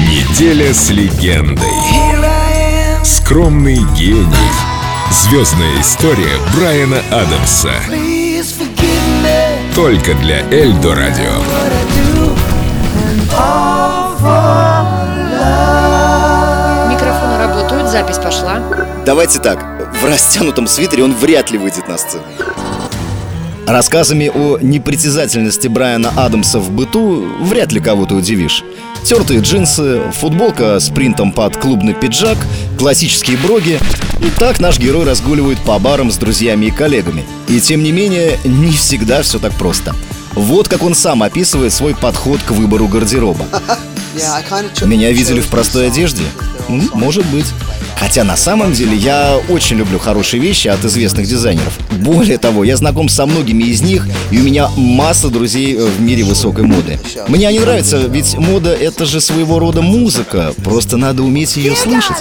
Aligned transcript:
Неделя 0.00 0.74
с 0.74 0.90
легендой. 0.90 1.72
Скромный 3.02 3.78
гений. 3.96 4.26
Звездная 5.10 5.80
история 5.80 6.36
Брайана 6.54 6.98
Адамса. 7.10 7.72
Только 9.74 10.12
для 10.16 10.40
Эльдо 10.50 10.94
Радио. 10.94 11.32
Микрофоны 16.90 17.38
работают, 17.38 17.88
запись 17.88 18.18
пошла. 18.18 18.60
Давайте 19.06 19.38
так, 19.38 19.64
в 19.98 20.04
растянутом 20.04 20.66
свитере 20.66 21.04
он 21.04 21.14
вряд 21.14 21.50
ли 21.50 21.56
выйдет 21.56 21.88
на 21.88 21.96
сцену. 21.96 22.24
Рассказами 23.68 24.32
о 24.34 24.56
непритязательности 24.62 25.68
Брайана 25.68 26.10
Адамса 26.16 26.58
в 26.58 26.70
быту 26.70 27.28
вряд 27.42 27.70
ли 27.70 27.80
кого-то 27.80 28.14
удивишь. 28.14 28.64
Тертые 29.04 29.40
джинсы, 29.40 30.00
футболка 30.12 30.80
с 30.80 30.88
принтом 30.88 31.32
под 31.32 31.58
клубный 31.58 31.92
пиджак, 31.92 32.38
классические 32.78 33.36
броги. 33.36 33.78
И 34.22 34.30
так 34.38 34.58
наш 34.58 34.78
герой 34.78 35.04
разгуливает 35.04 35.58
по 35.58 35.78
барам 35.78 36.10
с 36.10 36.16
друзьями 36.16 36.66
и 36.66 36.70
коллегами. 36.70 37.26
И 37.46 37.60
тем 37.60 37.82
не 37.82 37.92
менее, 37.92 38.38
не 38.42 38.72
всегда 38.72 39.20
все 39.20 39.38
так 39.38 39.52
просто. 39.52 39.94
Вот 40.32 40.66
как 40.66 40.82
он 40.82 40.94
сам 40.94 41.22
описывает 41.22 41.74
свой 41.74 41.94
подход 41.94 42.40
к 42.42 42.52
выбору 42.52 42.88
гардероба. 42.88 43.44
Меня 44.86 45.12
видели 45.12 45.40
в 45.40 45.48
простой 45.48 45.88
одежде? 45.88 46.22
Может 46.68 47.26
быть. 47.26 47.46
Хотя 47.98 48.22
на 48.22 48.36
самом 48.36 48.72
деле 48.72 48.96
я 48.96 49.40
очень 49.48 49.76
люблю 49.76 49.98
хорошие 49.98 50.40
вещи 50.40 50.68
от 50.68 50.84
известных 50.84 51.26
дизайнеров. 51.26 51.76
Более 52.00 52.38
того, 52.38 52.62
я 52.62 52.76
знаком 52.76 53.08
со 53.08 53.26
многими 53.26 53.64
из 53.64 53.80
них, 53.80 54.06
и 54.30 54.38
у 54.38 54.42
меня 54.44 54.68
масса 54.76 55.28
друзей 55.28 55.74
э, 55.76 55.84
в 55.84 56.00
мире 56.00 56.22
высокой 56.22 56.64
моды. 56.64 57.00
Мне 57.26 57.48
они 57.48 57.58
нравятся, 57.58 57.98
ведь 57.98 58.36
мода 58.36 58.72
это 58.72 59.04
же 59.04 59.20
своего 59.20 59.58
рода 59.58 59.82
музыка, 59.82 60.54
просто 60.62 60.96
надо 60.96 61.24
уметь 61.24 61.56
ее 61.56 61.74
слышать. 61.74 62.18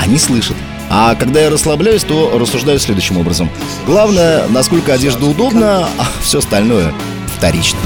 Они 0.00 0.18
слышат. 0.18 0.56
А 0.90 1.14
когда 1.14 1.40
я 1.40 1.50
расслабляюсь, 1.50 2.02
то 2.02 2.36
рассуждаю 2.38 2.78
следующим 2.80 3.16
образом. 3.16 3.48
Главное, 3.86 4.46
насколько 4.48 4.92
одежда 4.92 5.24
удобна, 5.26 5.88
а 5.98 6.06
все 6.22 6.40
остальное 6.40 6.92
вторично. 7.36 7.78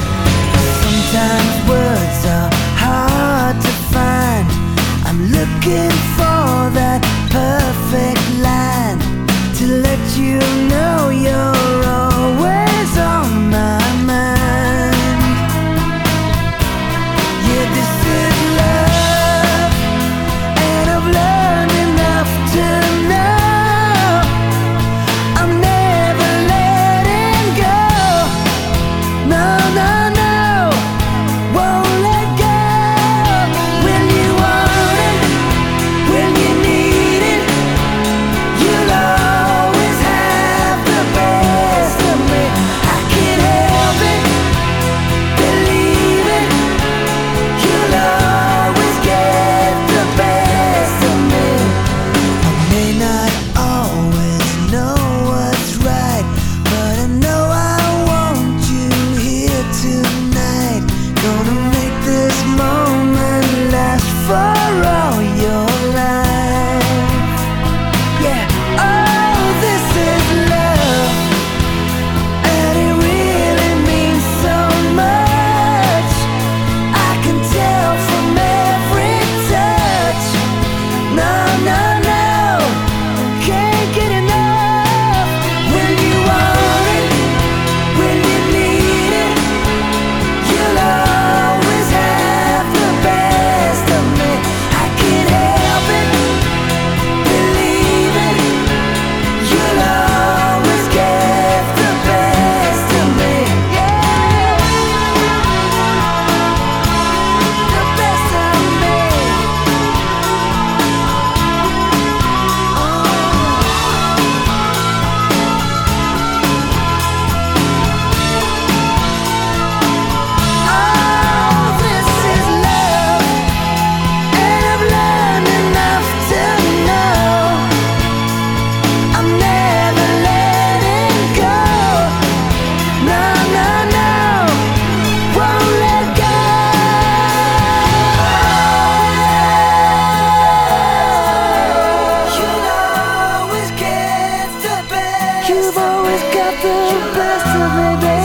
every 147.67 148.01
day. 148.01 148.16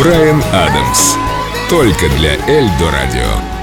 Брайан 0.00 0.42
Адамс. 0.52 1.16
Только 1.70 2.08
для 2.16 2.34
Эльдо 2.48 2.90
Радио. 2.90 3.53